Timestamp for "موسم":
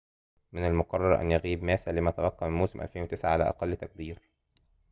2.57-2.81